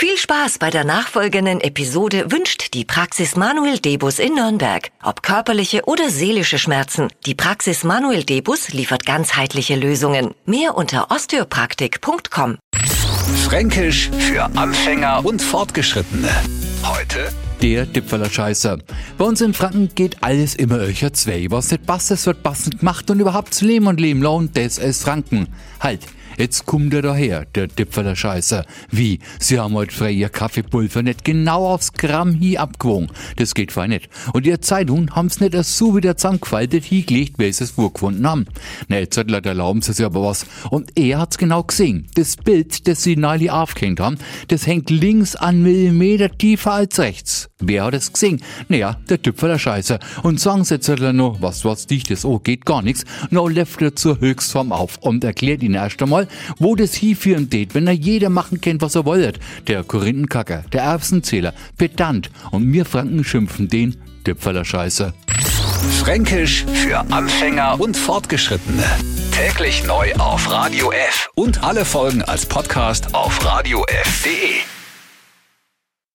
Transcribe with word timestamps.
Viel 0.00 0.16
Spaß 0.16 0.58
bei 0.58 0.70
der 0.70 0.84
nachfolgenden 0.84 1.60
Episode 1.60 2.30
wünscht 2.30 2.72
die 2.72 2.84
Praxis 2.84 3.34
Manuel 3.34 3.80
Debus 3.80 4.20
in 4.20 4.36
Nürnberg. 4.36 4.92
Ob 5.02 5.24
körperliche 5.24 5.86
oder 5.86 6.08
seelische 6.08 6.60
Schmerzen, 6.60 7.08
die 7.26 7.34
Praxis 7.34 7.82
Manuel 7.82 8.22
Debus 8.22 8.68
liefert 8.68 9.04
ganzheitliche 9.04 9.74
Lösungen. 9.74 10.36
Mehr 10.46 10.76
unter 10.76 11.10
osteopraktik.com. 11.10 12.58
Fränkisch 13.44 14.08
für 14.20 14.44
Anfänger 14.44 15.24
und 15.24 15.42
Fortgeschrittene. 15.42 16.30
Heute 16.84 17.32
der 17.60 17.92
Tippfeller 17.92 18.30
Scheiße. 18.30 18.78
Bei 19.16 19.24
uns 19.24 19.40
in 19.40 19.52
Franken 19.52 19.90
geht 19.94 20.22
alles 20.22 20.54
immer 20.54 20.76
öcher 20.76 21.12
zwei. 21.12 21.46
Was 21.50 21.72
nicht 21.72 21.86
passt, 21.86 22.12
es 22.12 22.24
wird 22.24 22.44
passend 22.44 22.78
gemacht 22.78 23.10
und 23.10 23.18
überhaupt 23.18 23.52
zu 23.52 23.64
leben 23.64 23.88
und 23.88 23.98
leben 23.98 24.22
lohnt, 24.22 24.56
das 24.56 24.78
ist 24.78 25.02
Franken. 25.02 25.48
Halt, 25.80 26.02
Jetzt 26.36 26.66
kommt 26.66 26.94
er 26.94 27.02
daher, 27.02 27.46
der 27.46 27.66
Dipfeler 27.66 28.14
Scheiße. 28.14 28.64
Wie? 28.90 29.18
Sie 29.38 29.58
haben 29.58 29.74
heute 29.74 29.94
frei 29.94 30.10
ihr 30.12 30.28
Kaffeepulver 30.28 31.02
nicht 31.02 31.24
genau 31.24 31.66
aufs 31.66 31.92
Gramm 31.92 32.34
hier 32.34 32.60
abgewogen. 32.60 33.08
Das 33.36 33.54
geht 33.54 33.72
fein 33.72 33.90
nicht. 33.90 34.08
Und 34.32 34.46
ihr 34.46 34.60
Zeitung 34.60 35.14
haben's 35.14 35.40
nicht 35.40 35.54
erst 35.54 35.76
so 35.76 35.96
wieder 35.96 36.16
zusammengefaltet 36.16 36.84
hingelegt, 36.84 37.38
wie 37.38 37.52
sie 37.52 37.64
es 37.64 37.70
vorgefunden 37.72 38.26
haben. 38.26 38.46
Na, 38.88 38.98
jetzt 38.98 39.16
hat 39.16 39.30
erlauben 39.46 39.82
sie 39.82 39.92
sich 39.92 40.04
aber 40.04 40.22
was. 40.22 40.46
Und 40.70 40.90
er 40.98 41.18
hat's 41.18 41.38
genau 41.38 41.62
gesehen. 41.62 42.06
Das 42.14 42.36
Bild, 42.36 42.86
das 42.86 43.02
sie 43.02 43.16
neulich 43.16 43.50
aufgehängt 43.50 44.00
haben, 44.00 44.18
das 44.48 44.66
hängt 44.66 44.90
links 44.90 45.36
an 45.36 45.62
Millimeter 45.62 46.30
tiefer 46.36 46.72
als 46.72 46.98
rechts. 46.98 47.47
Wer 47.60 47.84
hat 47.84 47.94
es 47.94 48.12
gesehen? 48.12 48.40
Naja, 48.68 48.96
der 49.08 49.20
Typ 49.20 49.38
der 49.40 49.58
Scheiße. 49.58 49.98
Und 50.22 50.38
sagen 50.38 50.64
sie 50.64 50.74
jetzt 50.74 50.88
noch, 50.88 51.42
was 51.42 51.64
was 51.64 51.86
dichtes, 51.86 52.24
oh, 52.24 52.38
geht 52.38 52.64
gar 52.64 52.82
nichts. 52.82 53.04
No, 53.30 53.48
läuft 53.48 53.82
er 53.82 53.96
zur 53.96 54.20
Höchstform 54.20 54.70
auf 54.70 54.98
und 54.98 55.24
erklärt 55.24 55.62
ihn 55.62 55.74
erst 55.74 56.00
einmal, 56.00 56.28
wo 56.58 56.76
das 56.76 56.94
hinführen 56.94 57.50
tät, 57.50 57.74
wenn 57.74 57.88
er 57.88 57.94
jeder 57.94 58.30
machen 58.30 58.60
kennt, 58.60 58.80
was 58.80 58.94
er 58.94 59.04
wollt. 59.04 59.40
Der 59.66 59.82
Korinthenkacker, 59.82 60.64
der 60.72 60.82
Erbsenzähler, 60.82 61.52
Pedant 61.76 62.30
und 62.52 62.72
wir 62.72 62.84
Franken 62.84 63.24
schimpfen 63.24 63.68
den 63.68 63.96
Dipfeler 64.24 64.64
Scheiße. 64.64 65.12
Fränkisch 66.00 66.64
für 66.72 66.98
Anfänger 67.10 67.80
und 67.80 67.96
Fortgeschrittene. 67.96 68.84
Täglich 69.32 69.84
neu 69.84 70.12
auf 70.14 70.50
Radio 70.50 70.92
F 70.92 71.30
und 71.34 71.64
alle 71.64 71.84
Folgen 71.84 72.22
als 72.22 72.46
Podcast 72.46 73.14
auf 73.14 73.44
radiof.de. 73.44 74.77